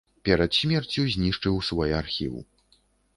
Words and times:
Перад 0.27 0.55
смерцю 0.59 1.03
знішчыў 1.15 1.59
свой 1.69 1.93
архіў. 2.01 2.33